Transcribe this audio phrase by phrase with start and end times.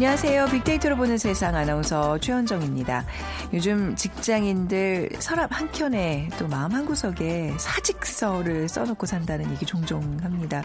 [0.00, 0.46] 안녕하세요.
[0.46, 3.04] 빅데이터로 보는 세상 아나운서 최현정입니다.
[3.52, 10.62] 요즘 직장인들 서랍 한켠에 또 마음 한구석에 사직서를 써놓고 산다는 얘기 종종 합니다.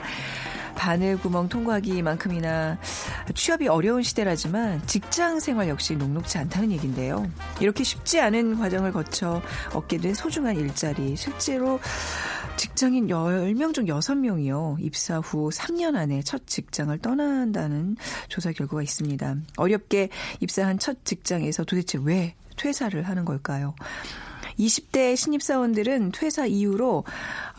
[0.77, 2.77] 바늘구멍 통과하기만큼이나
[3.34, 7.30] 취업이 어려운 시대라지만 직장 생활 역시 녹록지 않다는 얘기인데요.
[7.59, 9.41] 이렇게 쉽지 않은 과정을 거쳐
[9.73, 11.81] 얻게 된 소중한 일자리, 실제로
[12.58, 14.78] 직장인 10명 중 6명이요.
[14.80, 17.97] 입사 후 3년 안에 첫 직장을 떠난다는
[18.28, 19.36] 조사 결과가 있습니다.
[19.58, 23.75] 어렵게 입사한 첫 직장에서 도대체 왜 퇴사를 하는 걸까요?
[24.58, 27.03] 20대 신입사원들은 퇴사 이후로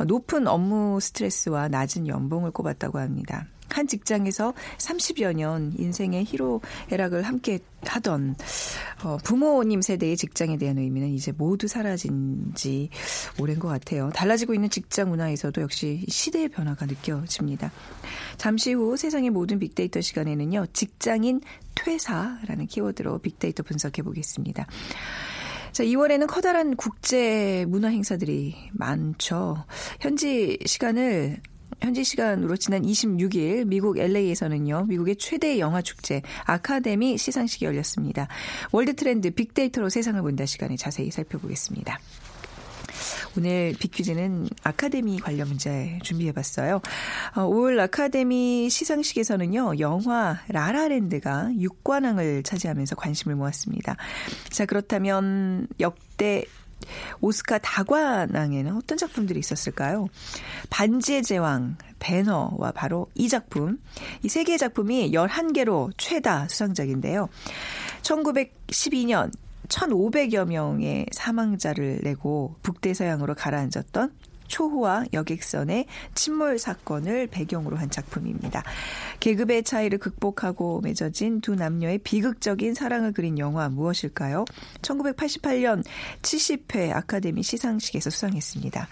[0.07, 3.47] 높은 업무 스트레스와 낮은 연봉을 꼽았다고 합니다.
[3.69, 8.37] 한 직장에서 30여 년 인생의 희로애락을 함께 하던
[9.05, 12.89] 어, 부모님 세대의 직장에 대한 의미는 이제 모두 사라진 지
[13.39, 14.11] 오랜 것 같아요.
[14.15, 17.71] 달라지고 있는 직장 문화에서도 역시 시대의 변화가 느껴집니다.
[18.39, 20.67] 잠시 후 세상의 모든 빅데이터 시간에는요.
[20.73, 21.41] 직장인
[21.75, 24.67] 퇴사라는 키워드로 빅데이터 분석해 보겠습니다.
[25.73, 29.67] 자, 2월에는 커다란 국제 문화 행사들이 많죠.
[30.01, 31.43] 현지 시간을
[31.81, 34.87] 현지 시간으로 지난 26일 미국 LA에서는요.
[34.89, 38.29] 미국의 최대 영화 축제 아카데미 시상식이 열렸습니다.
[38.73, 41.99] 월드 트렌드 빅데이터로 세상을 본다 시간에 자세히 살펴보겠습니다.
[43.37, 46.81] 오늘 빅퀴즈는 아카데미 관련 문제 준비해봤어요.
[47.37, 53.97] 어, 올 아카데미 시상식에서는요, 영화 라라랜드가 6관왕을 차지하면서 관심을 모았습니다.
[54.49, 56.47] 자, 그렇다면 역대
[57.21, 60.09] 오스카 다관왕에는 어떤 작품들이 있었을까요?
[60.71, 63.79] 반지의 제왕, 배너와 바로 이 작품.
[64.23, 67.29] 이 세 개의 작품이 11개로 최다 수상작인데요.
[68.03, 69.33] 1912년
[69.69, 74.13] 1,500여 명의 사망자를 내고 북대서양으로 가라앉았던
[74.49, 78.63] 초호화 여객선의 침몰 사건을 배경으로 한 작품입니다.
[79.21, 84.45] 계급의 차이를 극복하고 맺어진 두 남녀의 비극적인 사랑을 그린 영화 무엇일까요?
[84.83, 85.85] 1988년
[86.23, 88.89] 70회 아카데미 시상식에서 수상했습니다.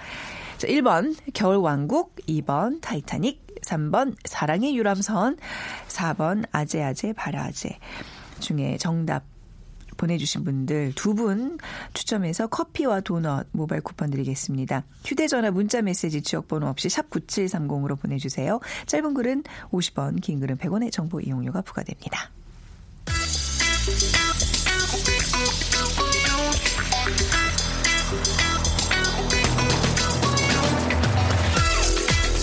[0.58, 5.36] 자, 1번 겨울왕국, 2번 타이타닉, 3번 사랑의 유람선,
[5.88, 7.78] 4번 아재아재 바라아재
[8.40, 9.33] 중에 정답
[9.96, 11.58] 보내주신 분들 두 분
[11.92, 14.84] 추첨해서 커피와 도넛 모바일 쿠폰 드리겠습니다.
[15.04, 18.58] 휴대전화 문자 메시지 지역번호 없이 샵 9730으로 보내주세요.
[18.86, 22.30] 짧은 글은 50원, 긴 글은 100원의 정보 이용료가 부과됩니다.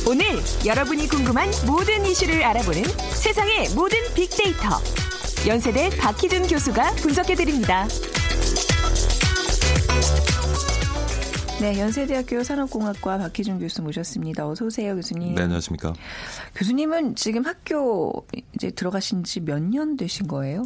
[0.07, 0.25] 오늘
[0.65, 4.69] 여러분이 궁금한 모든 이슈를 알아보는 세상의 모든 빅데이터
[5.47, 7.87] 연세대 박희준 교수가 분석해드립니다.
[11.59, 14.47] 네, 연세대학교 산업공학과 박희준 교수 모셨습니다.
[14.47, 15.35] 어서 오세요, 교수님.
[15.35, 15.93] 네, 안녕하십니까.
[16.55, 18.25] 교수님은 지금 학교
[18.55, 20.63] 이제 들어가신 지 몇 년 되신 거예요?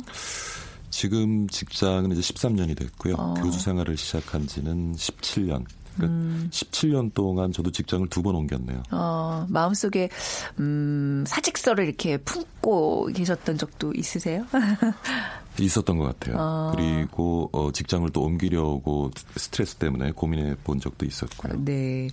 [0.90, 3.16] 지금 직장은 이제 13년이 됐고요.
[3.18, 3.34] 어.
[3.36, 5.66] 교수 생활을 시작한 지는 17년.
[5.96, 6.48] 그러니까 음.
[6.52, 8.82] 17년 동안 저도 직장을 두 번 옮겼네요.
[8.92, 10.10] 어, 마음속에
[10.60, 14.46] 음, 사직서를 이렇게 품고 계셨던 적도 있으세요?
[15.60, 16.36] 있었던 것 같아요.
[16.40, 16.74] 어.
[16.76, 21.54] 그리고 어, 직장을 또 옮기려고 스트레스 때문에 고민해 본 적도 있었고요.
[21.64, 22.08] 네.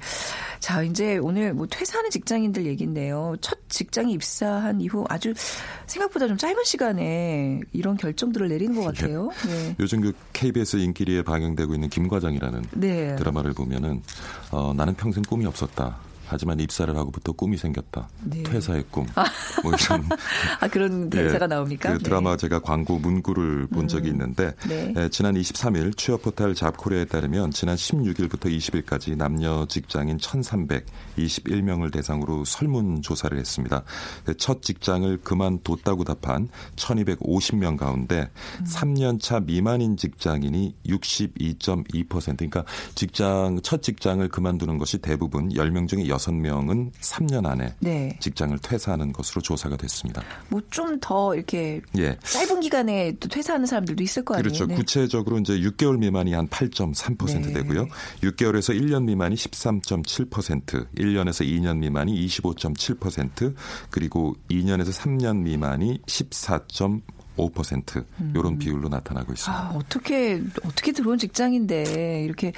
[0.60, 3.36] 자, 이제 오늘 뭐 퇴사하는 직장인들 얘기인데요.
[3.40, 5.34] 첫 직장에 입사한 이후 아주
[5.86, 9.30] 생각보다 좀 짧은 시간에 이런 결정들을 내리는 것 같아요.
[9.46, 9.76] 네.
[9.80, 13.16] 요즘 그 KBS 인기리에 방영되고 있는 김과장이라는 네.
[13.16, 14.02] 드라마를 보면은
[14.50, 15.96] 어, 나는 평생 꿈이 없었다.
[16.32, 18.08] 하지만 입사를 하고부터 꿈이 생겼다.
[18.24, 18.42] 네.
[18.42, 19.06] 퇴사의 꿈.
[19.62, 20.04] 뭐 이런
[20.60, 21.92] 아, 그런 대사가 예, 나옵니까?
[21.92, 22.36] 그 드라마 네.
[22.38, 24.94] 제가 광고 문구를 본 적이 있는데 네.
[24.96, 33.02] 에, 지난 23일 취업 포털 잡코리아에 따르면 지난 16일부터 20일까지 남녀 직장인 1,321명을 대상으로 설문
[33.02, 33.82] 조사를 했습니다.
[34.24, 38.30] 그첫 직장을 그만뒀다고 답한 1,250명 가운데
[38.60, 38.64] 음.
[38.64, 42.64] 3년 차 미만인 직장인이 62.2% 그러니까
[42.94, 48.16] 직장 첫 직장을 그만두는 것이 대부분 10명 중에 26명은 3년 안에 네.
[48.20, 50.22] 직장을 퇴사하는 것으로 조사가 됐습니다.
[50.48, 52.16] 뭐 좀 더 이렇게 예.
[52.22, 54.42] 짧은 기간에 또 퇴사하는 사람들도 있을 거 아니에요.
[54.42, 54.66] 그렇죠.
[54.66, 54.74] 네.
[54.74, 57.52] 구체적으로 이제 6개월 미만이 한 8.3% 네.
[57.52, 57.86] 되고요.
[58.22, 63.54] 6개월에서 1년 미만이 13.7%, 1년에서 2년 미만이 25.7%,
[63.90, 66.00] 그리고 2년에서 3년 미만이
[67.36, 69.62] 14.5% 이런 비율로 나타나고 있습니다.
[69.62, 72.52] 아, 어떻게 어떻게 들어온 직장인데 이렇게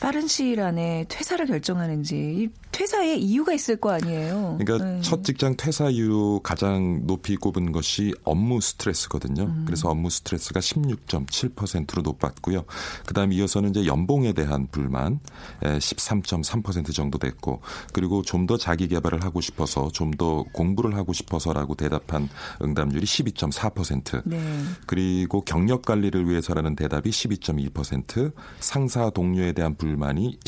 [0.00, 4.58] 빠른 시일 안에 퇴사를 결정하는지 이 퇴사에 이유가 있을 거 아니에요.
[4.60, 5.00] 그러니까 네.
[5.02, 9.44] 첫 직장 퇴사 이후 가장 높이 꼽은 것이 업무 스트레스거든요.
[9.44, 9.64] 음.
[9.66, 12.64] 그래서 업무 스트레스가 16.7%로 높았고요.
[13.06, 15.20] 그다음 이어서는 이제 연봉에 대한 불만
[15.62, 17.60] 13.3% 정도 됐고
[17.92, 22.28] 그리고 좀 더 자기 개발을 하고 싶어서 좀 더 공부를 하고 싶어서라고 대답한
[22.60, 24.09] 응답률이 12.4%.
[24.24, 24.38] 네.
[24.86, 30.38] 그리고 경력 관리를 위해서라는 대답이 12.2%, 상사 동료에 대한 불만이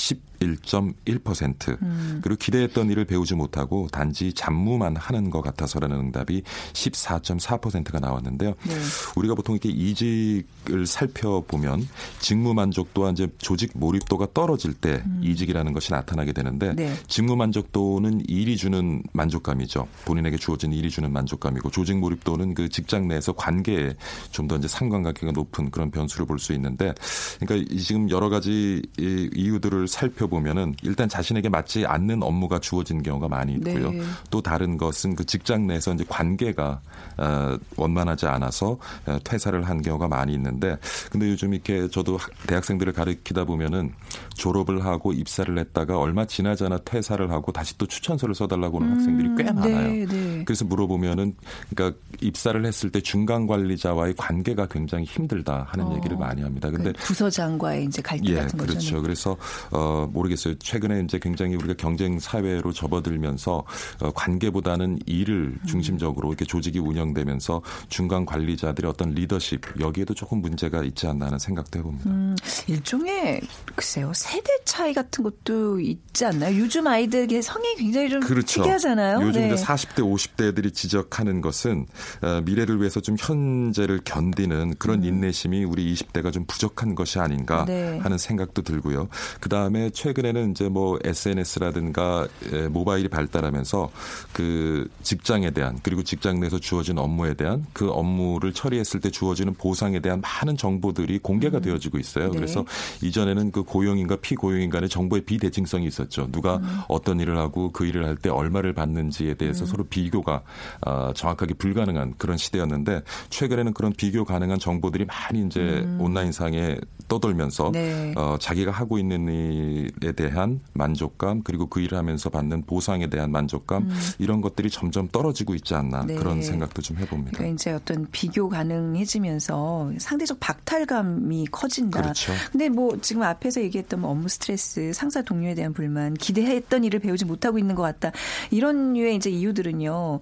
[0.42, 6.42] 11.1%, 그리고 기대했던 일을 배우지 못하고 단지 잡무만 하는 것 같아서라는 응답이
[6.72, 8.54] 14.4%가 나왔는데요.
[8.64, 8.74] 네.
[9.16, 11.88] 우리가 보통 이렇게 이직을 살펴보면
[12.20, 16.94] 직무 만족도와 이제 조직 몰입도가 떨어질 때 이직이라는 것이 나타나게 되는데 네.
[17.08, 19.88] 직무 만족도는 일이 주는 만족감이죠.
[20.04, 23.94] 본인에게 주어진 일이 주는 만족감이고 조직 몰입도는 그 직장 내에서 관계에
[24.30, 26.92] 좀 더 이제 상관관계가 높은 그런 변수를 볼 수 있는데
[27.38, 33.02] 그러니까 이 지금 여러 가지 이 이유들을 살펴 보면은 일단 자신에게 맞지 않는 업무가 주어진
[33.02, 33.90] 경우가 많이 있고요.
[33.92, 34.00] 네.
[34.30, 36.80] 또 다른 것은 그 직장 내에서 이제 관계가
[37.18, 40.76] 어, 원만하지 않아서 어, 퇴사를 한 경우가 많이 있는데
[41.10, 43.92] 근데 요즘 이렇게 저도 학- 대학생들을 가르치다 보면은
[44.34, 49.28] 졸업을 하고 입사를 했다가 얼마 지나지 않아 퇴사를 하고 다시 또 추천서를 써달라고 하는 학생들이
[49.36, 49.88] 꽤 많아요.
[49.92, 50.42] 네, 네.
[50.46, 51.34] 그래서 물어보면은
[51.70, 55.94] 그러니까 입사를 했을 때 중간 관리자와의 관계가 굉장히 힘들다 하는 어.
[55.96, 56.70] 얘기를 많이 합니다.
[56.70, 58.72] 근데 그 부서장과의 이제 갈등 예, 같은 거죠.
[58.72, 59.02] 그렇죠.
[59.02, 59.36] 그래서
[59.70, 60.54] 어 모르겠어요.
[60.58, 63.64] 최근에 이제 굉장히 우리가 경쟁 사회로 접어들면서
[64.00, 65.66] 어, 관계보다는 일을 음.
[65.66, 71.78] 중심적으로 이렇게 조직이 운영되면서 중간 관리자들의 어떤 리더십 여기에도 조금 문제가 있지 않나 하는 생각도
[71.78, 72.10] 해봅니다.
[72.10, 72.36] 음,
[72.66, 73.40] 일종의
[73.74, 76.58] 글쎄요 세대 차이 같은 것도 있지 않나요?
[76.58, 78.62] 요즘 아이들의 성향이 굉장히 좀 그렇죠.
[78.62, 79.20] 특이하잖아요.
[79.22, 79.52] 요즘 네.
[79.52, 81.86] 이제 40대, 50대들이 지적하는 것은
[82.22, 87.66] 어, 미래를 위해서 좀 현재를 견디는 그런 인내심이 우리 20대가 좀 부족한 것이 아닌가 음.
[87.66, 87.98] 네.
[87.98, 89.08] 하는 생각도 들고요.
[89.40, 92.26] 그 다음에 최 근에는 이제 뭐 SNS라든가
[92.70, 93.90] 모바일이 발달하면서
[94.32, 100.00] 그 직장에 대한 그리고 직장 내에서 주어진 업무에 대한 그 업무를 처리했을 때 주어지는 보상에
[100.00, 102.30] 대한 많은 정보들이 공개가 되어지고 있어요.
[102.30, 102.36] 네.
[102.36, 102.64] 그래서
[103.02, 106.30] 이전에는 그 고용인과 피고용인 간의 정보의 비대칭성이 있었죠.
[106.30, 106.80] 누가 음.
[106.88, 110.42] 어떤 일을 하고 그 일을 할 때 얼마를 받는지에 대해서 서로 비교가
[110.86, 116.76] 어, 정확하게 불가능한 그런 시대였는데 최근에는 그런 비교 가능한 정보들이 많이 이제 온라인상에
[117.08, 117.72] 떠돌면서 음.
[117.72, 118.14] 네.
[118.16, 123.88] 어, 자기가 하고 있는 일에 대한 만족감 그리고 그 일을 하면서 받는 보상에 대한 만족감
[124.18, 126.06] 이런 것들이 점점 떨어지고 있지 않나 음.
[126.08, 126.14] 네.
[126.14, 127.38] 그런 생각도 좀 해봅니다.
[127.38, 132.02] 그러니까 이제 어떤 비교 가능해지면서 상대적 박탈감이 커진다.
[132.02, 132.32] 그렇죠.
[132.50, 137.24] 근데 뭐 지금 앞에서 얘기했던 뭐 업무 스트레스, 상사 동료에 대한 불만, 기대했던 일을 배우지
[137.24, 138.12] 못하고 있는 것 같다.
[138.50, 140.20] 이런 류의 이제 이유들은요.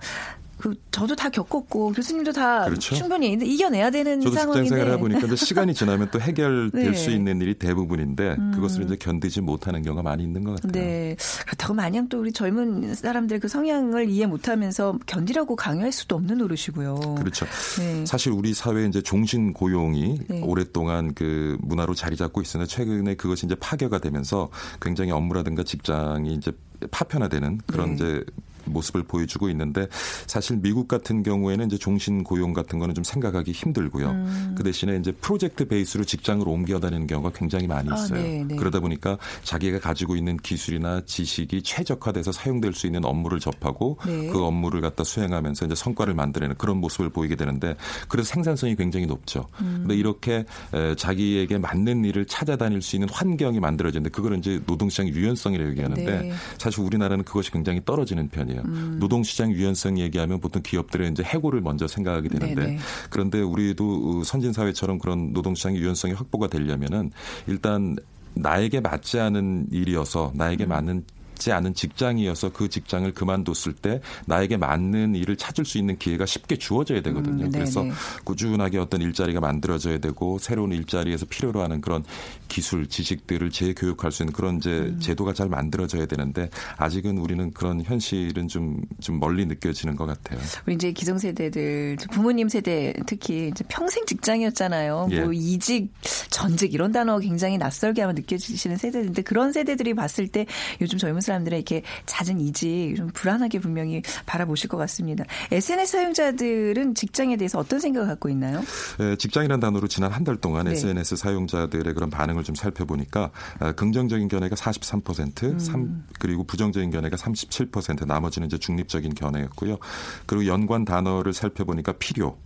[0.60, 2.94] 그 저도 다 겪었고 교수님도 다 그렇죠.
[2.94, 4.68] 충분히 이겨내야 되는 저도 직장 상황인데.
[4.68, 6.88] 생활을 해보니까 근데 시간이 지나면 또 해결될 네.
[6.88, 6.94] 음.
[6.94, 10.72] 수 있는 일이 대부분인데 그것을 이제 견디지 못하는 경우가 많이 있는 것 같아요.
[10.72, 11.16] 네.
[11.46, 17.16] 그렇다고 마냥 또 우리 젊은 사람들 그 성향을 이해 못하면서 견디라고 강요할 수도 없는 노릇이고요.
[17.18, 17.46] 그렇죠.
[17.78, 18.04] 네.
[18.04, 20.42] 사실 우리 사회 이제 종신 고용이 네.
[20.42, 24.50] 오랫동안 그 문화로 자리 잡고 있으나 최근에 그것이 이제 파괴가 되면서
[24.82, 26.52] 굉장히 업무라든가 직장이 이제
[26.90, 27.94] 파편화되는 그런 네.
[27.94, 28.24] 이제
[28.72, 29.86] 모습을 보여주고 있는데
[30.26, 34.10] 사실 미국 같은 경우에는 이제 종신 고용 같은 거는 좀 생각하기 힘들고요.
[34.10, 34.54] 음.
[34.56, 38.22] 그 대신에 이제 프로젝트 베이스로 직장을 옮겨 다니는 경우가 굉장히 많이 아, 있어요.
[38.22, 38.56] 네, 네.
[38.56, 44.28] 그러다 보니까 자기가 가지고 있는 기술이나 지식이 최적화돼서 사용될 수 있는 업무를 접하고 네.
[44.28, 47.76] 그 업무를 갖다 수행하면서 이제 성과를 만들어내는 그런 모습을 보이게 되는데
[48.08, 49.46] 그래서 생산성이 굉장히 높죠.
[49.60, 49.78] 음.
[49.80, 55.70] 근데 이렇게 에, 자기에게 맞는 일을 찾아다닐 수 있는 환경이 만들어지는데 그거는 이제 노동시장 유연성이라고
[55.70, 56.32] 얘기하는데 네.
[56.58, 58.59] 사실 우리나라는 그것이 굉장히 떨어지는 편이에요.
[58.64, 58.96] 음.
[59.00, 62.78] 노동시장 유연성 얘기하면 보통 기업들은 이제 해고를 먼저 생각하게 되는데 네네.
[63.10, 67.10] 그런데 우리도 선진 사회처럼 그런 노동시장 유연성이 확보가 되려면은
[67.46, 67.96] 일단
[68.34, 70.68] 나에게 맞지 않은 일이어서 나에게 음.
[70.68, 71.04] 맞는
[71.40, 76.56] 지 않은 직장이어서 그 직장을 그만뒀을 때 나에게 맞는 일을 찾을 수 있는 기회가 쉽게
[76.56, 77.46] 주어져야 되거든요.
[77.46, 77.50] 음.
[77.50, 77.84] 그래서
[78.24, 82.04] 꾸준하게 어떤 일자리가 만들어져야 되고 새로운 일자리에서 필요로 하는 그런
[82.48, 85.00] 기술, 지식들을 재교육할 수 있는 그런 이제 음.
[85.00, 90.38] 제도가 잘 만들어져야 되는데 아직은 우리는 그런 현실은 좀, 좀 멀리 느껴지는 것 같아요.
[90.66, 95.08] 우리 이제 기성세대들 부모님 세대 특히 이제 평생 직장이었잖아요.
[95.12, 95.20] 예.
[95.22, 95.90] 뭐 이직,
[96.28, 100.44] 전직 이런 단어 굉장히 낯설게 아마 느껴지시는 세대인데 그런 세대들이 봤을 때
[100.82, 105.24] 요즘 젊은 사람들은 이렇게 잦은 이직 좀 불안하게 분명히 바라보실 것 같습니다.
[105.52, 108.60] SNS 사용자들은 직장에 대해서 어떤 생각을 갖고 있나요?
[109.00, 110.72] 예, 직장이라는 단어로 지난 한 달 동안 네.
[110.72, 115.58] SNS 사용자들의 그런 반응을 좀 살펴보니까 아, 긍정적인 견해가 43%, 음.
[115.58, 119.78] 삼- 그리고 부정적인 견해가 37%, 나머지는 이제 중립적인 견해였고요.
[120.26, 122.36] 그리고 연관 단어를 살펴보니까 필요,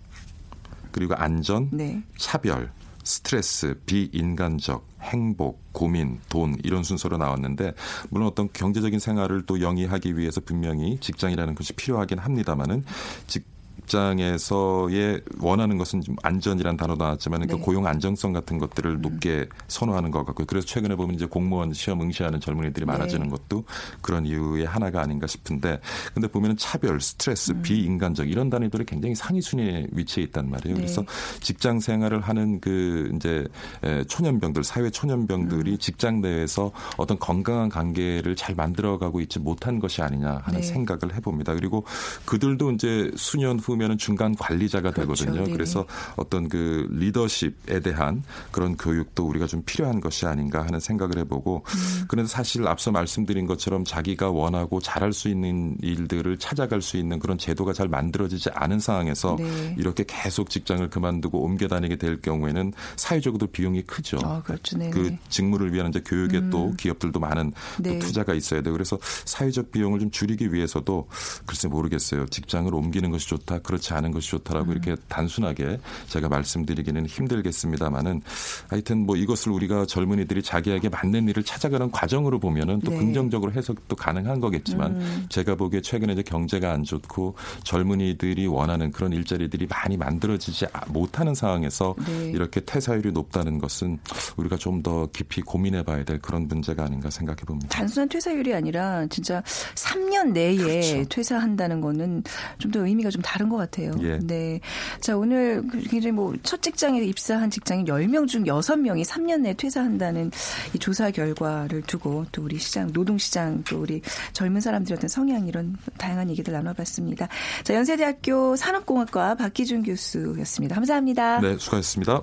[0.92, 2.00] 그리고 안전, 네.
[2.16, 2.70] 차별,
[3.04, 7.74] 스트레스, 비인간적, 행복, 고민, 돈 이런 순서로 나왔는데
[8.10, 12.84] 물론 어떤 경제적인 생활을 또 영위하기 위해서 분명히 직장이라는 것이 필요하긴 합니다만은
[13.26, 13.53] 직
[13.86, 17.60] 장에서의 원하는 것은 좀 안전이라는 단어 나왔지만 그 네.
[17.60, 20.46] 고용 안정성 같은 것들을 높게 선호하는 것 같고요.
[20.46, 23.64] 그래서 최근에 보면 이제 공무원 시험 응시하는 젊은이들이 많아지는 것도
[24.00, 25.80] 그런 이유의 하나가 아닌가 싶은데
[26.14, 27.62] 근데 보면은 차별, 스트레스, 음.
[27.62, 30.76] 비인간적 이런 단어들이 굉장히 상위 순위에 위치해 있단 말이에요.
[30.76, 30.82] 네.
[30.82, 31.04] 그래서
[31.40, 33.46] 직장 생활을 하는 그 이제
[33.82, 35.78] 에, 초년병들, 사회 초년병들이 음.
[35.78, 40.66] 직장 내에서 어떤 건강한 관계를 잘 만들어가고 있지 못한 것이 아니냐 하는 네.
[40.66, 41.54] 생각을 해봅니다.
[41.54, 41.84] 그리고
[42.24, 45.24] 그들도 이제 수년 후 면은 중간 관리자가 그렇죠.
[45.24, 45.44] 되거든요.
[45.44, 45.52] 네네.
[45.52, 51.64] 그래서 어떤 그 리더십에 대한 그런 교육도 우리가 좀 필요한 것이 아닌가 하는 생각을 해보고
[51.66, 52.04] 음.
[52.08, 57.38] 그런데 사실 앞서 말씀드린 것처럼 자기가 원하고 잘할 수 있는 일들을 찾아갈 수 있는 그런
[57.38, 59.74] 제도가 잘 만들어지지 않은 상황에서 네.
[59.78, 64.18] 이렇게 계속 직장을 그만두고 옮겨 다니게 될 경우에는 사회적으로 비용이 크죠.
[64.22, 64.78] 아, 그렇죠.
[64.78, 64.90] 네.
[64.90, 67.98] 그 직무를 위한 이제 교육에 또 기업들도 많은 또 네.
[67.98, 68.72] 투자가 있어야 돼요.
[68.72, 71.08] 그래서 사회적 비용을 좀 줄이기 위해서도
[71.46, 72.26] 글쎄 모르겠어요.
[72.26, 74.72] 직장을 옮기는 것이 좋다, 그렇지 않은 것이 좋다라고 음.
[74.72, 78.22] 이렇게 단순하게 제가 말씀드리기는 힘들겠습니다만은
[78.68, 82.98] 하여튼 뭐 이것을 우리가 젊은이들이 자기에게 맞는 일을 찾아가는 과정으로 보면은 또 네.
[82.98, 85.26] 긍정적으로 해석도 가능한 거겠지만 음.
[85.28, 91.96] 제가 보기에 최근에 이제 경제가 안 좋고 젊은이들이 원하는 그런 일자리들이 많이 만들어지지 못하는 상황에서
[92.06, 92.30] 네.
[92.30, 93.98] 이렇게 퇴사율이 높다는 것은
[94.36, 97.68] 우리가 좀 더 깊이 고민해 봐야 될 그런 문제가 아닌가 생각해 봅니다.
[97.70, 99.42] 단순한 퇴사율이 아니라 진짜
[99.76, 101.08] 3년 내에 그렇죠.
[101.08, 102.22] 퇴사한다는 거는
[102.58, 103.92] 좀 더 의미가 좀 다른 것 같아요.
[104.02, 104.18] 예.
[104.22, 104.60] 네.
[105.00, 110.30] 자, 오늘 굉장히 뭐첫 직장에 입사한 직장인 10명 중 6명이 3년 내에 퇴사한다는
[110.74, 114.00] 이 조사 결과를 두고 또 우리 시장, 노동시장 또 우리
[114.32, 117.28] 젊은 사람들의 어떤 성향 이런 다양한 얘기들 나눠봤습니다.
[117.62, 120.74] 자, 연세대학교 산업공학과 박기준 교수였습니다.
[120.74, 121.40] 감사합니다.
[121.40, 122.22] 네, 수고하셨습니다.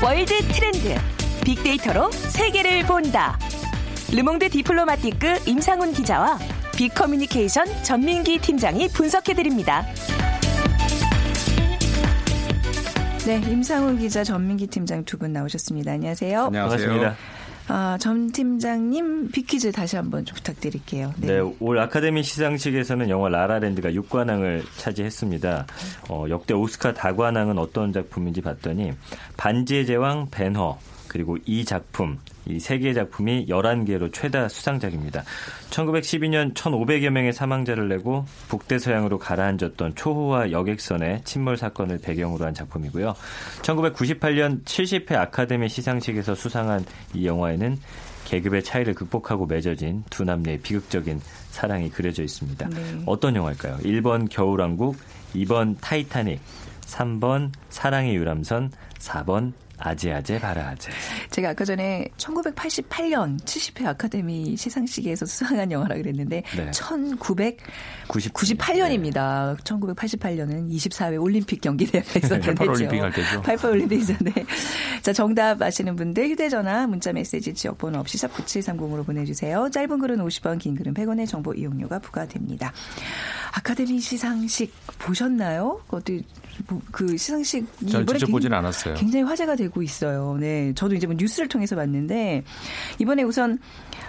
[0.00, 1.17] 월드 트렌드
[1.48, 3.38] 빅데이터로 세계를 본다.
[4.14, 6.38] 르몽드 디플로마티크 임상훈 기자와
[6.76, 9.86] 빅커뮤니케이션 전민기 팀장이 분석해드립니다.
[13.26, 15.92] 네, 임상훈 기자, 전민기 팀장 두 분 나오셨습니다.
[15.92, 16.50] 안녕하세요.
[16.50, 17.16] 반갑습니다.
[17.68, 21.14] 아, 전 팀장님 빅퀴즈 다시 한번 좀 부탁드릴게요.
[21.16, 21.40] 네.
[21.60, 25.66] 올 아카데미 시상식에서는 영화 라라랜드가 6관왕을 차지했습니다.
[26.10, 28.92] 어, 역대 오스카 다관왕은 어떤 작품인지 봤더니
[29.38, 30.78] 반지의 제왕 벤허
[31.18, 35.24] 그리고 이 작품 이 세 개의 작품이 11개로 최다 수상작입니다.
[35.70, 43.14] 1912년 1,500여 명의 사망자를 내고 북대서양으로 가라앉았던 초호화 여객선의 침몰 사건을 배경으로 한 작품이고요.
[43.62, 46.84] 1998년 70회 아카데미 시상식에서 수상한
[47.14, 47.78] 이 영화에는
[48.26, 51.20] 계급의 차이를 극복하고 맺어진 두 남녀의 비극적인
[51.50, 52.68] 사랑이 그려져 있습니다.
[52.68, 53.02] 네.
[53.06, 53.78] 어떤 영화일까요?
[53.78, 54.96] 1번 겨울왕국,
[55.34, 56.40] 2번 타이타닉,
[56.82, 60.90] 3번 사랑의 유람선, 4번 아재 아재 바라 아재.
[61.30, 66.70] 제가 아까 전에 1988년 70회 아카데미 시상식에서 수상한 영화라 그랬는데 네.
[66.70, 69.56] 1998년입니다.
[69.58, 73.42] 1988년은 24회 올림픽 경기 대회가 있었던 88 올림픽 할 때죠.
[73.42, 74.32] 88 올림픽 전에.
[75.02, 79.70] 자, 정답 아시는 분들 휴대전화 문자 메시지 지역번호 없이 샵 9730으로 보내주세요.
[79.70, 82.72] 짧은 글은 50원, 긴 글은 100원의 정보 이용료가 부과됩니다.
[83.58, 85.80] 아카데미 시상식 보셨나요?
[85.88, 86.22] 어디
[86.68, 88.94] 뭐, 그 시상식 이번에 직접 굉- 보진 않았어요.
[88.94, 90.36] 굉장히 화제가 되고 있어요.
[90.40, 92.44] 네, 저도 이제 뭐 뉴스를 통해서 봤는데
[92.98, 93.58] 이번에 우선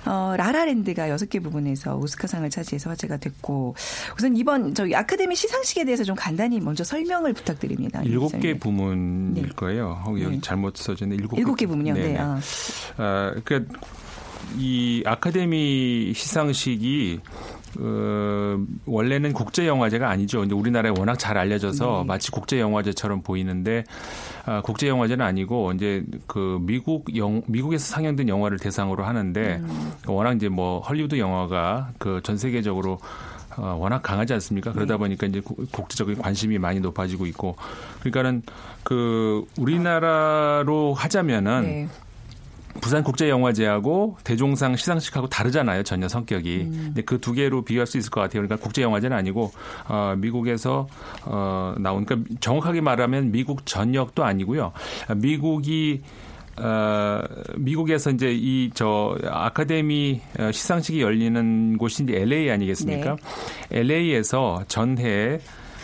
[0.06, 3.76] 어, 라라랜드가 여섯 개 부분에서 오스카상을 차지해서 화제가 됐고
[4.18, 8.02] 우선 이번 저희 아카데미 시상식에 대해서 좀 간단히 먼저 설명을 부탁드립니다.
[8.04, 8.58] 일곱 개.
[8.58, 9.50] 부문일 네.
[9.56, 10.02] 거예요.
[10.06, 10.42] 어, 여기 네.
[10.42, 11.16] 잘못 써졌네.
[11.16, 11.94] 일곱 일곱 개 부분이요.
[11.96, 12.02] 네.
[12.04, 12.18] 네네.
[12.20, 12.40] 아.
[12.98, 13.74] 아, 그러니까
[14.58, 17.20] 이 아카데미 시상식이
[17.80, 20.40] 어, 원래는 국제 영화제가 아니죠.
[20.40, 22.08] 근데 우리나라에 워낙 잘 알려져서 네.
[22.08, 23.84] 마치 국제 영화제처럼 보이는데
[24.46, 29.92] 아, 국제 영화제는 아니고 이제 그 미국 영 미국에서 상영된 영화를 대상으로 하는데 음.
[30.08, 33.00] 워낙 이제 뭐 헐리우드 영화가 그 전 세계적으로
[33.58, 34.72] 어, 워낙 강하지 않습니까?
[34.72, 34.98] 그러다 네.
[35.00, 37.56] 보니까 이제 국- 국제적인 관심이 많이 높아지고 있고
[38.00, 38.44] 그러니까는
[38.84, 41.88] 그 우리나라로 하자면은 네.
[42.82, 45.84] 부산 국제영화제하고 대종상 시상식하고 다르잖아요.
[45.84, 46.58] 전혀 성격이.
[46.62, 46.82] 음.
[46.88, 48.42] 근데 그 두 개로 비교할 수 있을 것 같아요.
[48.42, 49.52] 그러니까 국제영화제는 아니고
[49.88, 50.88] 어, 미국에서
[51.26, 54.72] 어, 나온 그러니까 정확하게 말하면 미국 전역도 아니고요.
[55.18, 56.02] 미국이
[56.58, 57.22] 어,
[57.58, 63.16] 미국에서 이제 이 저 아카데미 어, 시상식이 열리는 곳이 이제 LA 아니겠습니까?
[63.70, 63.80] 네.
[63.80, 65.40] LA에서 전해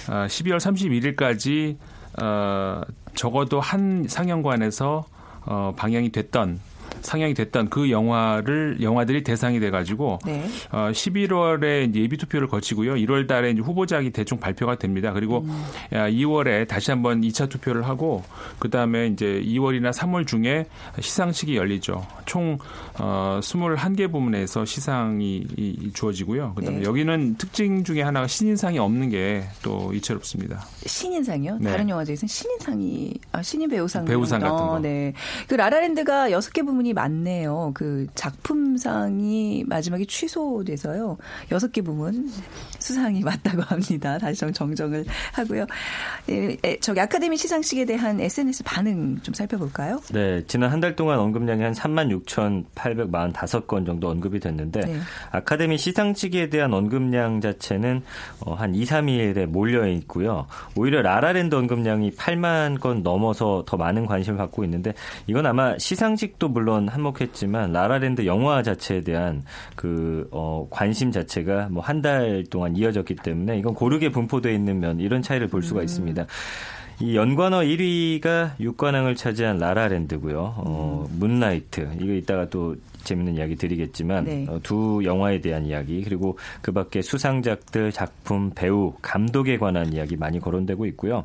[0.10, 1.78] 어, 12월 31일까지
[2.22, 2.82] 어,
[3.16, 5.06] 적어도 한 상영관에서
[5.46, 6.60] 어, 방영이 됐던
[7.06, 10.46] 상영이 됐던 그 영화를 영화들이 대상이 돼가지고 네.
[10.72, 12.96] 어, 11월에 이제 예비 투표를 거치고요.
[12.96, 15.14] 1월 달에 이제 후보작이 대충 발표가 됩니다.
[15.14, 15.66] 그리고 음.
[15.94, 18.24] 야, 2월에 다시 한번 2차 투표를 하고
[18.60, 20.66] 그 다음에 이제 2월이나 3월 중에
[21.00, 22.06] 시상식이 열리죠.
[22.26, 22.58] 총
[23.00, 26.54] 어, 21개 부문에서 시상이 이, 주어지고요.
[26.56, 26.84] 그다음에 네.
[26.86, 30.66] 여기는 특징 중에 하나가 신인상이 없는 게 또 이채롭습니다.
[30.86, 31.58] 신인상이요?
[31.60, 31.72] 네.
[31.72, 34.80] 다른 영화제에서는 신인상이 아 신인 배우상 배우상 같은 거.
[34.80, 35.14] 네.
[35.48, 37.72] 그 라라랜드가 여섯 개 부문이 많네요.
[37.76, 41.18] 그 작품상이 마지막에 취소돼서요.
[41.52, 42.30] 여섯 개 부문
[42.80, 44.18] 수상이 맞다고 합니다.
[44.18, 45.66] 다시 좀 정정을 하고요.
[46.30, 50.00] 에, 에, 저기 아카데미 시상식에 대한 SNS 반응 좀 살펴볼까요?
[50.14, 55.00] 네, 지난 한 달 동안 언급량이 한 36,845건 정도 언급이 됐는데 네.
[55.32, 58.02] 아카데미 시상식에 대한 언급량 자체는
[58.42, 60.48] 어, 한 2, 3일에 몰려 있고요.
[60.76, 64.94] 오히려 라라랜드 언급량이 8만 건 넘어서 더 많은 관심을 받고 있는데
[65.28, 69.44] 이건 아마 시상식도 물론 한몫했지만 라라랜드 영화 자체에 대한
[69.76, 75.00] 그 어, 관심 자체가 뭐 한 달 동안 이어졌기 때문에 이건 고르게 분포되어 있는 면
[75.00, 76.26] 이런 차이를 볼 수가 있습니다.
[77.02, 80.54] 이 연관어 1위가 6관왕을 차지한 라라랜드고요.
[80.58, 82.76] 어, 문라이트 이거 이따가 또
[83.06, 84.46] 재밌는 이야기 드리겠지만 네.
[84.50, 90.40] 어, 두 영화에 대한 이야기 그리고 그 밖에 수상작들, 작품, 배우, 감독에 관한 이야기 많이
[90.40, 91.24] 거론되고 있고요.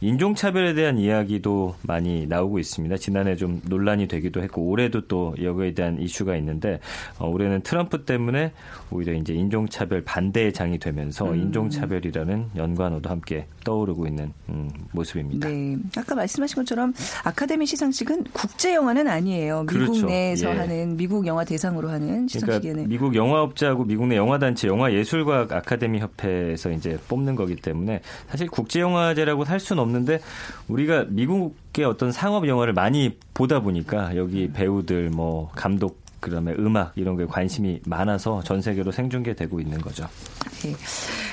[0.00, 2.96] 인종차별에 대한 이야기도 많이 나오고 있습니다.
[2.98, 6.78] 지난해 좀 논란이 되기도 했고 올해도 또 여기에 대한 이슈가 있는데
[7.18, 8.52] 어, 올해는 트럼프 때문에
[8.90, 11.36] 오히려 이제 인종차별 반대의 장이 되면서 음.
[11.36, 15.48] 인종차별이라는 연관어도 함께 떠오르고 있는 음, 모습입니다.
[15.48, 15.76] 네.
[15.96, 16.92] 아까 말씀하신 것처럼
[17.24, 19.60] 아카데미 시상식은 국제 영화는 아니에요.
[19.62, 20.06] 미국 그렇죠.
[20.06, 20.58] 내에서 예.
[20.58, 26.70] 하는 미국 영화 대상으로 하는 시상식에는 그러니까 미국 영화업자하고 미국 내 영화단체 영화예술과학 아카데미 협회에서
[26.70, 30.20] 이제 뽑는 거기 때문에 사실 국제영화제라고 할 수는 없는데
[30.68, 37.16] 우리가 미국의 어떤 상업 영화를 많이 보다 보니까 여기 배우들 뭐 감독 그다음에 음악 이런
[37.16, 40.08] 거에 관심이 많아서 전 세계로 생중계되고 있는 거죠.
[40.62, 40.74] 네.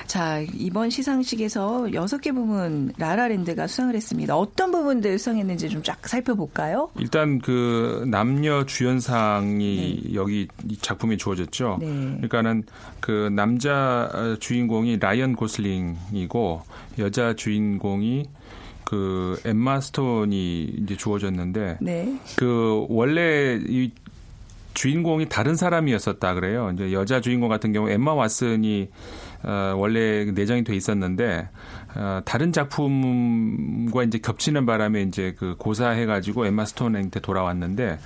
[0.06, 4.36] 자, 이번 시상식에서 여섯 개 부문 라라랜드가 수상을 했습니다.
[4.36, 6.92] 어떤 부분들 수상했는지 좀 쫙 살펴볼까요?
[7.00, 11.78] 일단 그 남녀 주연상이 여기 이 작품에 주어졌죠.
[11.80, 11.88] 네.
[11.88, 12.64] 그러니까는
[13.00, 16.62] 그 남자 주인공이 라이언 고슬링이고
[17.00, 18.26] 여자 주인공이
[18.84, 22.14] 그 엠마 스톤이 이제 주어졌는데 네.
[22.36, 23.92] 그 원래 이
[24.74, 26.72] 주인공이 다른 사람이었었다 그래요.
[26.74, 28.90] 이제 여자 주인공 같은 경우 엠마 왓슨이
[29.44, 31.50] 어, 원래 내정이 돼 있었는데
[31.96, 38.00] 어, 다른 작품과 이제 겹치는 바람에 이제 그 고사해가지고 엠마 스톤한테 돌아왔는데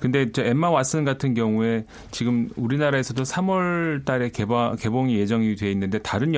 [0.00, 5.98] 근데 저 엠마 왓슨 같은 경우에 지금 우리나라에서도 3월 달에 개봉, 개봉이 예정이 돼 있는데
[5.98, 6.32] 다른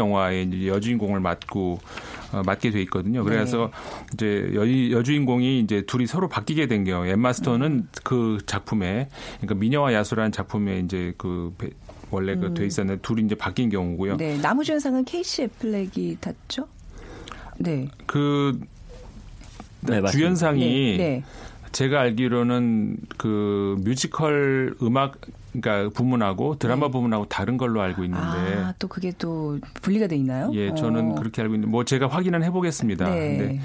[0.53, 3.25] 이제 여주인공을 맡고 어, 맡게 돼 있거든요.
[3.25, 3.71] 그래서
[4.15, 4.63] 이제 여,
[4.99, 9.09] 여주인공이 이제 둘이 서로 바뀌게 된 경우 엠마 스톤은 그 작품에
[9.41, 11.71] 그러니까 미녀와 야수라는 작품에 이제 그 배-
[12.11, 14.17] 원래 그돼 있었는데 둘이 이제 바뀐 경우고요.
[14.19, 14.37] 네.
[14.39, 16.69] 나무주연상은 케이시 애플렉이 탔죠?
[17.59, 17.89] 네.
[18.07, 18.59] 그
[19.81, 20.01] 네.
[20.11, 20.97] 주연상이 네.
[20.97, 21.25] 네.
[21.73, 25.21] 제가 알기로는 그 뮤지컬 음악
[25.53, 28.63] 그러니까 부문하고 드라마 부문하고 다른 걸로 알고 있는데 네.
[28.63, 30.51] 아, 또 그게 또 분리가 돼 있나요?
[30.55, 31.15] 예, 저는 어.
[31.17, 33.11] 그렇게 알고 있는데 뭐 제가 확인은 해보겠습니다.
[33.11, 33.37] 네.
[33.37, 33.61] 근데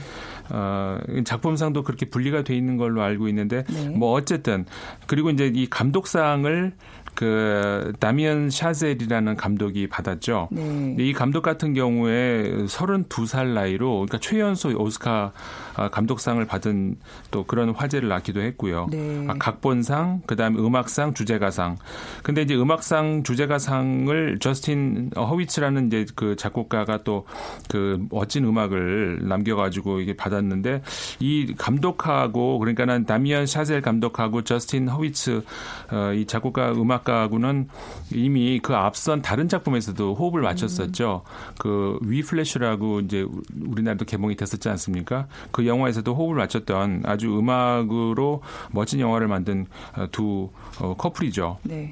[0.50, 3.90] 어, 작품상도 그렇게 분리가 돼 있는 걸로 알고 있는데 네.
[3.90, 4.66] 뭐 어쨌든
[5.08, 6.74] 그리고 이제 이 감독상을
[7.16, 10.50] 그 다미언 샤젤이라는 감독이 받았죠.
[10.52, 10.96] 네.
[11.00, 15.32] 이 감독 같은 경우에 32살 나이로 그러니까 최연소 오스카
[15.76, 16.98] 아, 감독상을 받은
[17.32, 18.88] 또 그런 화제를 낳기도 했고요.
[18.92, 19.26] 네.
[19.28, 21.78] 아, 각본상, 그다음에 음악상, 주제가상.
[22.22, 27.26] 근데 이제 음악상, 주제가상을 저스틴 허위츠라는 이제 그 작곡가가 또
[27.68, 30.82] 그 멋진 음악을 남겨 가지고 이게 받았 는데
[31.20, 35.44] 이 감독하고 그러니까는 다미안 샤젤 감독하고 저스틴 허위츠
[35.92, 37.68] 어, 이 작곡가 음악가하고는
[38.14, 41.24] 이미 그 앞선 다른 작품에서도 호흡을 맞췄었죠.
[41.58, 43.26] 그 위플래시라고 이제
[43.62, 45.28] 우리나라도 개봉이 됐었지 않습니까?
[45.52, 51.58] 그 영화에서도 호흡을 맞췄던 아주 음악으로 멋진 영화를 만든 어, 두 어, 커플이죠.
[51.64, 51.92] 네.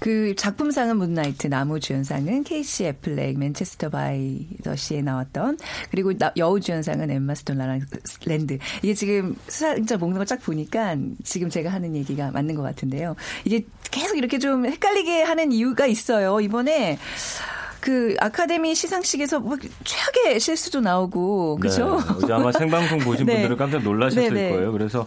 [0.00, 5.58] 그 작품상은 문라이트, 남우주연상은 케이시 애플렉, 맨체스터 바이 더 씨에 나왔던
[5.90, 8.58] 그리고 나, 여우주연상은 엠마 스톤 라랜드.
[8.82, 13.14] 이게 지금 수상자 명단을 쫙 보니까 지금 제가 하는 얘기가 맞는 것 같은데요.
[13.44, 16.40] 이게 계속 이렇게 좀 헷갈리게 하는 이유가 있어요.
[16.40, 16.98] 이번에
[17.80, 21.98] 그 아카데미 시상식에서 막 최악의 실수도 나오고 그죠?
[22.26, 23.34] 네, 아마 생방송 보신 네.
[23.34, 24.50] 분들은 깜짝 놀라셨을 네, 네.
[24.50, 24.72] 거예요.
[24.72, 25.06] 그래서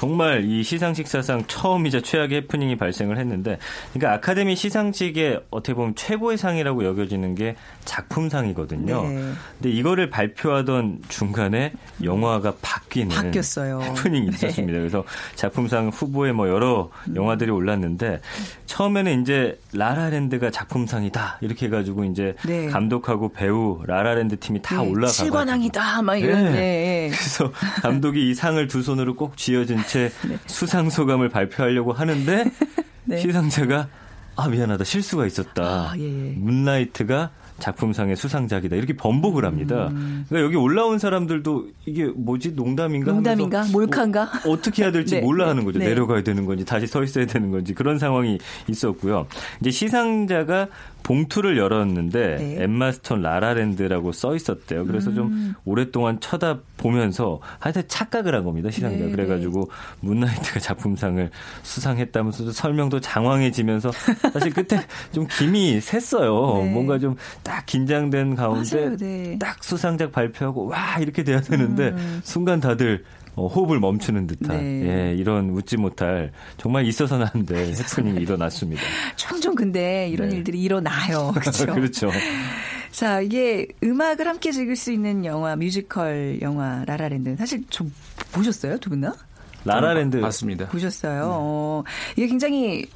[0.00, 3.58] 정말 이 시상식 사상 처음이자 최악의 해프닝이 발생을 했는데,
[3.92, 9.02] 그러니까 아카데미 시상식의 어떻게 보면 최고의 상이라고 여겨지는 게 작품상이거든요.
[9.02, 9.32] 네.
[9.58, 13.82] 근데 이거를 발표하던 중간에 영화가 바뀌는 바뀌었어요.
[13.82, 14.36] 해프닝이 네.
[14.36, 14.78] 있었습니다.
[14.78, 18.22] 그래서 작품상 후보에 뭐 여러 영화들이 올랐는데
[18.64, 22.68] 처음에는 이제 라라랜드가 작품상이다 이렇게 해가지고 이제 네.
[22.68, 25.12] 감독하고 배우 라라랜드 팀이 다 네, 올라가.
[25.12, 26.50] 칠관왕이다 막 이런 네.
[26.52, 27.10] 네.
[27.12, 30.12] 그래서 감독이 이 상을 두 손으로 꼭 쥐어진 채
[30.46, 32.44] 수상 소감을 발표하려고 하는데
[33.04, 33.16] 네.
[33.18, 33.88] 시상자가
[34.36, 35.90] 아 미안하다 실수가 있었다.
[35.90, 36.34] 아, 예, 예.
[36.36, 39.90] 문라이트가 작품상의 수상작이다 이렇게 번복을 합니다.
[40.28, 43.12] 그러니까 여기 올라온 사람들도 이게 뭐지 농담인가?
[43.12, 43.64] 농담인가?
[43.70, 44.30] 몰카인가?
[44.44, 45.20] 뭐 어떻게 해야 될지 네.
[45.20, 45.78] 몰라 하는 거죠.
[45.78, 45.88] 네.
[45.88, 49.26] 내려가야 되는 건지 다시 서 있어야 되는 건지 그런 상황이 있었고요.
[49.60, 50.68] 이제 시상자가
[51.02, 52.62] 봉투를 열었는데 네.
[52.62, 54.86] 엠마 스톤 라라랜드라고 써 있었대요.
[54.86, 55.14] 그래서 음.
[55.14, 58.70] 좀 오랫동안 쳐다보면서 하여튼 착각을 한 겁니다.
[58.70, 59.04] 시상자.
[59.04, 61.30] 네, 그래가지고 문라이트가 작품상을
[61.62, 63.90] 수상했다면서 설명도 장황해지면서
[64.32, 64.80] 사실 그때
[65.12, 66.64] 좀 김이 샜어요.
[66.64, 66.72] 네.
[66.72, 69.36] 뭔가 좀 딱 긴장된 가운데 맞아요, 네.
[69.38, 72.20] 딱 수상작 발표하고 와 이렇게 돼야 되는데 음.
[72.22, 73.04] 순간 다들
[73.40, 75.08] 어, 호흡을 멈추는 듯한 네.
[75.12, 78.82] 예, 이런 웃지 못할 정말 있어서는 안 될 해프닝이 일어났습니다.
[79.16, 80.36] 종종 근데 이런 네.
[80.36, 81.32] 일들이 일어나요.
[81.40, 81.66] 그렇죠.
[81.66, 82.10] 그렇죠.
[82.92, 87.34] 자, 이게 음악을 함께 즐길 수 있는 영화, 뮤지컬 영화 라라랜드.
[87.36, 87.90] 사실 좀
[88.32, 89.14] 보셨어요, 두분 다?
[89.64, 90.68] 라라랜드 맞습니다.
[90.68, 91.12] 보셨어요.
[91.12, 91.20] 네.
[91.24, 91.84] 어,
[92.16, 92.86] 이게 굉장히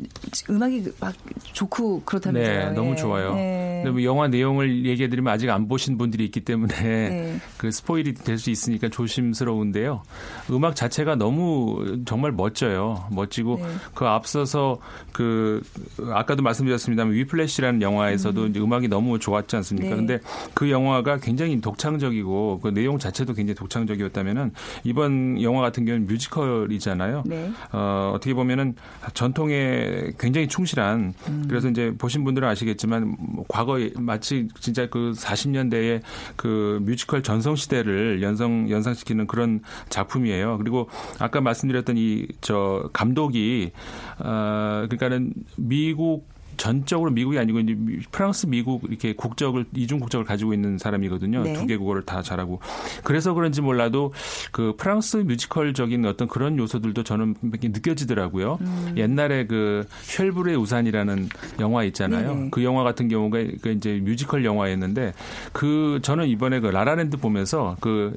[0.48, 1.12] 음악이 막
[1.52, 2.68] 좋고 그렇다면서요.
[2.70, 2.96] 네, 너무 예.
[2.96, 3.34] 좋아요.
[3.34, 3.80] 네.
[3.84, 7.40] 근데 뭐 영화 내용을 얘기해드리면 아직 안 보신 분들이 있기 때문에 네.
[7.56, 10.02] 그 spoil이 될 수 있으니까 조심스러운데요.
[10.50, 13.06] 음악 자체가 너무 정말 멋져요.
[13.10, 13.64] 멋지고 네.
[13.94, 14.78] 그 앞서서
[15.12, 15.62] 그
[16.10, 19.90] 아까도 말씀드렸습니다만 위플래시라는 영화에서도 이제 음악이 너무 좋았지 않습니까?
[19.90, 19.96] 네.
[19.96, 20.18] 근데
[20.52, 27.24] 그 영화가 굉장히 독창적이고 그 내용 자체도 굉장히 독창적이었다면은 이번 영화 같은 경우는 뮤지컬 이잖아요.
[27.26, 27.50] 네.
[27.72, 28.74] 어, 어떻게 보면은
[29.14, 31.44] 전통에 굉장히 충실한 음.
[31.48, 36.02] 그래서 이제 보신 분들은 아시겠지만 뭐 과거에 마치 진짜 그 40년대의
[36.36, 40.58] 그 뮤지컬 전성 시대를 연성 연상시키는 그런 작품이에요.
[40.58, 40.88] 그리고
[41.18, 43.72] 아까 말씀드렸던 이 저 감독이
[44.18, 50.54] 어 그러니까는 미국 전적으로 미국이 아니고 이제 미- 프랑스, 미국 이렇게 국적을 이중 국적을 가지고
[50.54, 51.42] 있는 사람이거든요.
[51.42, 51.52] 네.
[51.54, 52.60] 두개 국어를 다 잘하고
[53.02, 54.12] 그래서 그런지 몰라도
[54.52, 58.58] 그 프랑스 뮤지컬적인 어떤 그런 요소들도 저는 느껴지더라고요.
[58.60, 58.94] 음.
[58.96, 61.28] 옛날에 그 쉘브르의 우산이라는
[61.60, 62.34] 영화 있잖아요.
[62.34, 62.48] 네네.
[62.50, 65.12] 그 영화 같은 경우가 그 이제 뮤지컬 영화였는데
[65.52, 68.16] 그 저는 이번에 그 라라랜드 보면서 그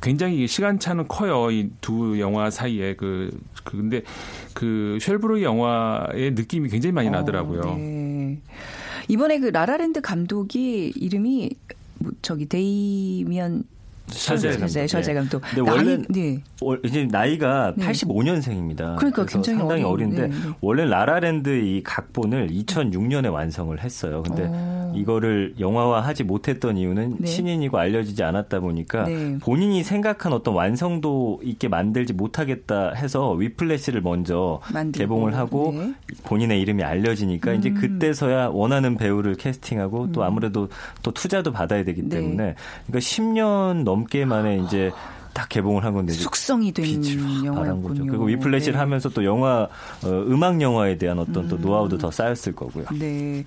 [0.00, 1.50] 굉장히 시간차는 커요.
[1.50, 3.30] 이 두 영화 사이에 그,
[3.64, 4.02] 그 근데
[4.54, 7.60] 그 쉘브르 영화의 느낌이 굉장히 많이 나더라고요.
[7.62, 8.38] 어, 네.
[9.08, 11.50] 이번에 그 라라랜드 감독이 이름이
[11.98, 14.80] 뭐 저기 데이미언 샤젤 감독.
[15.10, 15.14] 예.
[15.14, 15.42] 감독.
[15.42, 16.42] 근데 원래 나이- 네.
[16.60, 17.86] 월- 이제 나이가 네.
[17.86, 18.96] 85년생입니다.
[18.96, 20.52] 그러니까 굉장히 상당히 어린- 어린데 네, 네.
[20.60, 24.22] 원래 라라랜드 이 각본을 2006년에 완성을 했어요.
[24.26, 24.92] 근데 오.
[24.96, 27.26] 이거를 영화화하지 못했던 이유는 네.
[27.26, 29.38] 신인이고 알려지지 않았다 보니까 네.
[29.40, 34.98] 본인이 생각한 어떤 완성도 있게 만들지 못하겠다 해서 위플래시를 먼저 만들고.
[35.04, 35.94] 개봉을 하고 네.
[36.24, 37.74] 본인의 이름이 알려지니까 이제 음.
[37.74, 40.68] 그때서야 원하는 배우를 캐스팅하고 또 아무래도
[41.02, 42.08] 또 투자도 받아야 되기 네.
[42.16, 42.54] 때문에
[42.86, 44.92] 그러니까 10년 넘게 만에 이제
[45.40, 47.02] 딱 개봉을 한 건데 숙성이 된
[47.44, 48.06] 영화였군요.
[48.06, 48.78] 그리고 위플래시를 네.
[48.78, 49.68] 하면서 또 영화
[50.04, 52.84] 어, 음악 영화에 대한 어떤 또 노하우도 더 쌓였을 거고요.
[52.98, 53.44] 네.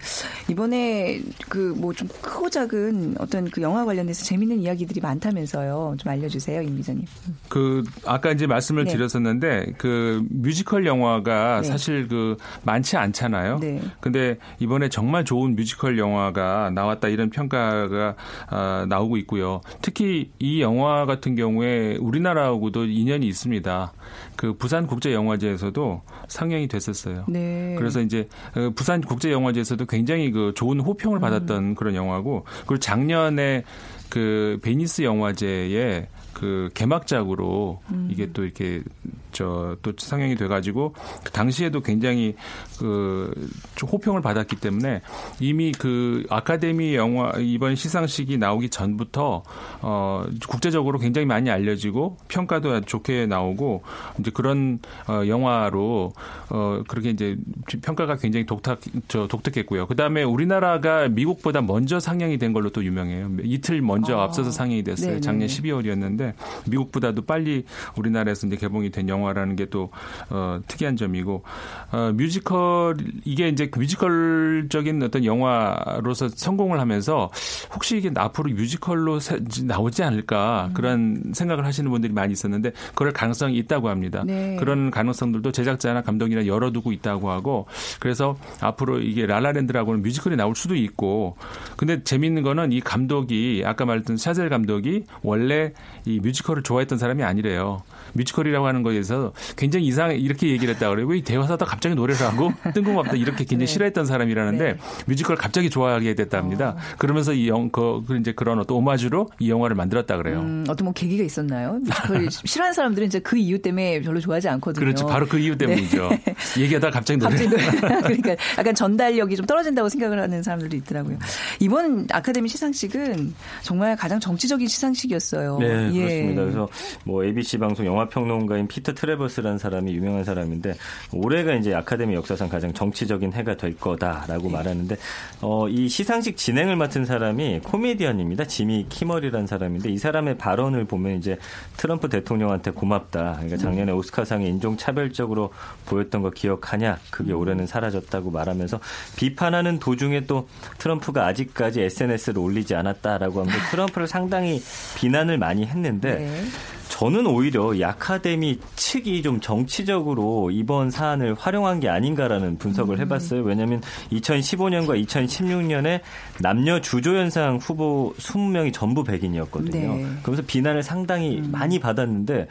[0.49, 5.95] 이번에 그 뭐 좀 크고 작은 어떤 그 영화 관련해서 재밌는 이야기들이 많다면서요.
[5.99, 7.06] 좀 알려주세요, 임 기자님.
[7.49, 8.91] 그 아까 이제 말씀을 네.
[8.93, 11.67] 드렸었는데 그 뮤지컬 영화가 네.
[11.67, 13.60] 사실 그 많지 않잖아요.
[13.60, 13.79] 네.
[13.99, 18.15] 근데 이번에 정말 좋은 뮤지컬 영화가 나왔다 이런 평가가
[18.47, 19.62] 아, 나오고 있고요.
[19.84, 23.93] 특히 이 영화 같은 경우에 우리나라하고도 인연이 있습니다.
[24.35, 27.25] 그 부산 국제 영화제에서도 상영이 됐었어요.
[27.27, 27.75] 네.
[27.77, 33.63] 그래서 이제 어, 부산 국제 영화제에서도 굉장히 그 좋은 호평을 받았던 그런 영화고 그리고 작년에
[34.09, 38.07] 그 베니스 영화제에 그 개막작으로 음.
[38.11, 38.83] 이게 또 이렇게
[39.31, 40.93] 저 또 상영이 돼가지고
[41.23, 42.35] 그 당시에도 굉장히
[42.79, 43.33] 그
[43.81, 45.01] 호평을 받았기 때문에
[45.39, 49.43] 이미 그 아카데미 영화 이번 시상식이 나오기 전부터
[49.81, 53.83] 어 국제적으로 굉장히 많이 알려지고 평가도 좋게 나오고
[54.19, 56.13] 이제 그런 어 영화로
[56.49, 57.37] 어 그렇게 이제
[57.81, 59.87] 평가가 굉장히 독특 저 독특했고요.
[59.87, 63.29] 그 다음에 우리나라가 미국보다 먼저 상영이 된 걸로 또 유명해요.
[63.43, 64.23] 이틀 먼저 아.
[64.23, 65.09] 앞서서 상영이 됐어요.
[65.09, 65.21] 네네.
[65.21, 66.22] 작년 12월이었는데
[66.67, 67.65] 미국보다도 빨리
[67.97, 69.89] 우리나라에서 이제 개봉이 된 영화라는 게또
[70.29, 71.43] 어, 특이한 점이고
[71.91, 77.29] 어, 뮤지컬 이게 이제 그 뮤지컬적인 어떤 영화로서 성공을 하면서
[77.73, 79.19] 혹시 이게 앞으로 뮤지컬로
[79.63, 80.73] 나오지 않을까 음.
[80.73, 84.23] 그런 생각을 하시는 분들이 많이 있었는데 그럴 가능성이 있다고 합니다.
[84.25, 84.55] 네.
[84.57, 87.65] 그런 가능성들도 제작자나 감독이나 열어두고 있다고 하고
[87.99, 91.36] 그래서 앞으로 이게 라라랜드라고는 뮤지컬이 나올 수도 있고
[91.77, 95.73] 근데 재미있는 거는 이 감독이 아까 말했던 샤젤 감독이 원래
[96.05, 97.84] 이 뮤지컬을 좋아했던 사람이 아니래요.
[98.13, 101.08] 뮤지컬이라고 하는 거에 대해서 굉장히 이상 이렇게 얘기를 했다 그래요.
[101.08, 103.65] 왜 대화하다 갑자기 노래를 하고 뜬금없다 이렇게 굉장히 네.
[103.65, 104.78] 싫어했던 사람이라는데 네.
[105.06, 106.69] 뮤지컬 갑자기 좋아하게 됐답니다.
[106.69, 106.78] 어.
[106.97, 110.39] 그러면서 이 영, 그, 그, 이제 그런 어떤 오마주로 이 영화를 만들었다 그래요.
[110.39, 111.80] 음, 어떤 뭐 계기가 있었나요?
[111.84, 114.84] 뮤지컬 싫어하는 사람들은 이제 그 이유 때문에 별로 좋아하지 않거든요.
[114.84, 115.08] 그렇죠.
[115.08, 116.10] 바로 그 이유 때문이죠.
[116.10, 116.36] 네.
[116.62, 117.36] 얘기하다가 갑자기 노래.
[117.36, 118.02] 갑자기 노래.
[118.02, 121.17] 그러니까 약간 전달력이 좀 떨어진다고 생각을 하는 사람들도 있더라고요.
[121.60, 125.58] 이번 아카데미 시상식은 정말 가장 정치적인 시상식이었어요.
[125.60, 125.99] 네, 예.
[125.99, 126.41] 그렇습니다.
[126.41, 126.69] 그래서
[127.06, 130.75] 뭐 ABC 방송 영화 평론가인 피터 트레버스라는 사람이 유명한 사람인데
[131.11, 134.53] 올해가 이제 아카데미 역사상 가장 정치적인 해가 될 거다라고 네.
[134.53, 134.97] 말하는데
[135.41, 138.45] 어, 이 시상식 진행을 맡은 사람이 코미디언입니다.
[138.45, 141.37] 지미 키머리라는 사람인데 이 사람의 발언을 보면 이제
[141.77, 143.33] 트럼프 대통령한테 고맙다.
[143.33, 143.97] 그러니까 작년에 음.
[143.97, 145.51] 오스카상에 인종 차별적으로
[145.85, 146.99] 보였던 거 기억하냐?
[147.11, 147.39] 그게 음.
[147.39, 148.79] 올해는 사라졌다고 말하면서
[149.15, 154.61] 비판하는 도중에 또 트럼프가 아직까지 SNS를 올리지 않았다라고 하면서 트럼프를 상당히
[154.95, 156.43] 비난을 많이 했는데 네.
[156.89, 163.01] 저는 오히려 이 아카데미 측이 좀 정치적으로 이번 사안을 활용한 게 아닌가라는 분석을 음.
[163.01, 163.41] 해봤어요.
[163.43, 166.01] 왜냐하면 2015년과 2016년에
[166.39, 169.95] 남녀 주조연상 후보 20명이 전부 백인이었거든요.
[169.95, 170.07] 네.
[170.21, 171.49] 그러면서 비난을 상당히 음.
[171.51, 172.47] 많이 받았는데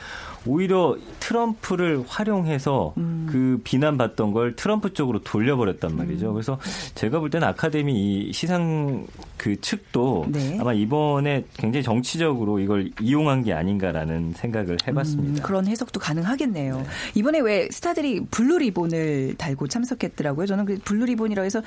[0.46, 3.26] 오히려 트럼프를 활용해서 음.
[3.30, 6.28] 그 비난받던 걸 트럼프 쪽으로 돌려버렸단 말이죠.
[6.30, 6.34] 음.
[6.34, 6.58] 그래서
[6.94, 7.92] 제가 볼 때는 아카데미
[8.28, 10.58] 이 시상 그 측도 네.
[10.60, 15.42] 아마 이번에 굉장히 정치적으로 이걸 이용한 게 아닌가라는 생각을 해봤습니다.
[15.42, 16.76] 음, 그런 해석도 가능하겠네요.
[16.78, 16.84] 네.
[17.14, 20.46] 이번에 왜 스타들이 블루 리본을 달고 참석했더라고요.
[20.46, 21.62] 저는 그 블루 리본이라고 해서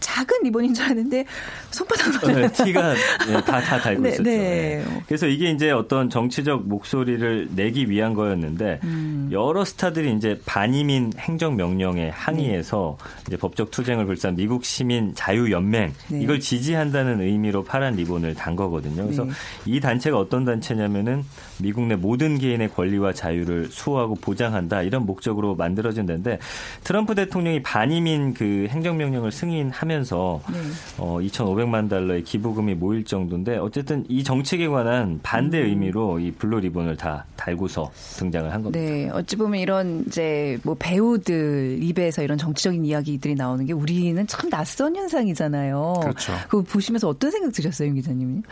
[0.00, 1.24] 작은 리본인 줄 알았는데
[1.70, 2.94] 손바닥으로 네, 티가
[3.26, 4.22] 네, 다, 다 달고 네, 있었죠.
[4.22, 4.36] 네.
[4.36, 5.02] 네.
[5.06, 9.28] 그래서 이게 이제 어떤 정치적 목소리를 내기 위한 거였는데 음.
[9.32, 13.24] 여러 스타들이 이제 반이민 행정 명령에 항의해서 네.
[13.28, 16.20] 이제 법적 투쟁을 불사한 미국 시민 자유 연맹 네.
[16.20, 19.04] 이걸 지지한다는 의미로 파란 리본을 단 거거든요.
[19.04, 19.30] 그래서 네.
[19.66, 21.24] 이 단체가 어떤 단체냐면은
[21.58, 26.38] 미국 내 모든 개인의 권리와 자유를 수호하고 보장한다 이런 목적으로 만들어진 데인데
[26.84, 30.58] 트럼프 대통령이 반이민 그 행정 명령을 승인하면서 네.
[30.98, 35.66] 어, 2,500만 달러의 기부금이 모일 정도인데 어쨌든 이 정책에 관한 반대 음.
[35.66, 38.78] 의미로 이 블루 리본을 다 달고서 등장을 한 겁니다.
[38.78, 44.50] 네, 어찌 보면 이런 이제 뭐 배우들 입에서 이런 정치적인 이야기들이 나오는 게 우리는 참
[44.50, 45.94] 낯선 현상이잖아요.
[46.02, 46.32] 그렇죠.
[46.48, 48.42] 그거 보시면서 어떤 생각 드셨어요, 임 기자님은?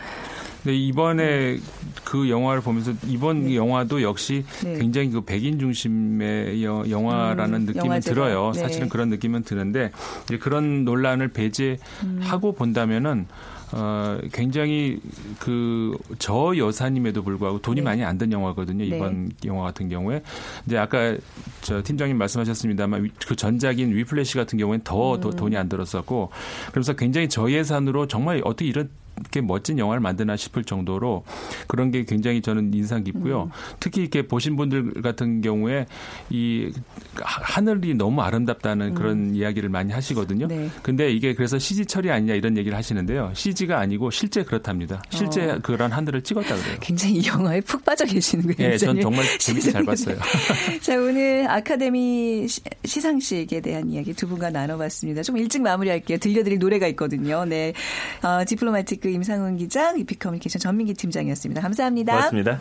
[0.65, 1.57] 네, 이번에
[2.03, 3.55] 그 영화를 보면서 이번 네.
[3.55, 4.77] 영화도 역시 네.
[4.79, 8.13] 굉장히 그 백인 중심의 영화라는 음, 느낌은 영화제가.
[8.13, 8.51] 들어요.
[8.53, 8.59] 네.
[8.61, 9.91] 사실은 그런 느낌은 드는데
[10.25, 12.55] 이제 그런 논란을 배제하고 음.
[12.55, 13.27] 본다면은
[13.71, 14.99] 어, 굉장히
[15.39, 17.81] 그 저 여사님에도 불구하고 돈이 네.
[17.81, 18.85] 많이 안 든 영화거든요.
[18.87, 18.95] 네.
[18.95, 19.35] 이번 네.
[19.45, 20.21] 영화 같은 경우에.
[20.65, 21.17] 이제 아까
[21.61, 25.19] 저 팀장님 말씀하셨습니다만 그 전작인 위플래시 같은 경우에는 더, 음.
[25.21, 26.29] 더 돈이 안 들었었고
[26.69, 31.23] 그러면서 굉장히 저예산으로 정말 어떻게 이런 이렇게 멋진 영화를 만드나 싶을 정도로
[31.67, 33.43] 그런 게 굉장히 저는 인상 깊고요.
[33.43, 33.49] 음.
[33.79, 35.85] 특히 이렇게 보신 분들 같은 경우에
[36.29, 36.71] 이
[37.15, 38.95] 하늘이 너무 아름답다는 음.
[38.95, 40.47] 그런 이야기를 많이 하시거든요.
[40.47, 40.69] 네.
[40.81, 43.31] 근데 이게 그래서 CG 처리 아니냐 이런 얘기를 하시는데요.
[43.33, 45.01] CG가 아니고 실제 그렇답니다.
[45.09, 45.59] 실제 어.
[45.63, 46.77] 그런 하늘을 찍었다 그래요.
[46.81, 48.69] 굉장히 이 영화에 푹 빠져 계시는군요.
[48.69, 50.17] 네, 전 정말 재밌게 잘 봤어요.
[50.81, 52.47] 자, 오늘 아카데미
[52.83, 55.23] 시상식에 대한 이야기 두 분과 나눠봤습니다.
[55.23, 56.17] 좀 일찍 마무리할게요.
[56.17, 57.45] 들려드릴 노래가 있거든요.
[57.45, 57.73] 네.
[58.21, 61.61] 어, 디플로마틱 그 임상훈 기자, 위피커뮤니케이션 전민기 팀장이었습니다.
[61.61, 62.13] 감사합니다.
[62.13, 62.59] 고맙습니다.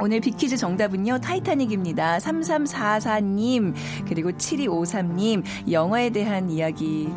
[0.00, 2.18] 오늘 비키즈 정답은요, 타이타닉입니다.
[2.18, 3.74] 3344님,
[4.08, 7.08] 그리고 7253님, 영화에 대한 이야기,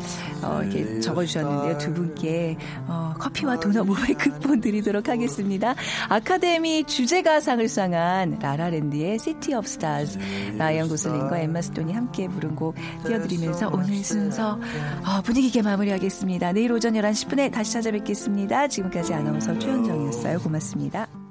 [0.42, 1.78] 어, 이렇게 적어주셨는데요.
[1.78, 5.74] 두 분께, 어, 커피와 도넛 모바일 쿠폰 드리도록 하겠습니다.
[6.08, 10.18] 아카데미 주제가상을 수상한 라라랜드의 City of Stars,
[10.56, 12.74] 라이언 고슬링과 엠마 스톤이 함께 부른 곡
[13.06, 14.58] 띄워드리면서 오늘 순서,
[15.04, 16.52] 어, 분위기 있게 마무리하겠습니다.
[16.52, 18.68] 내일 오전 11시 10분에 다시 찾아뵙겠습니다.
[18.68, 20.38] 지금까지 아나운서 최현정이었어요.
[20.38, 21.25] 고맙습니다.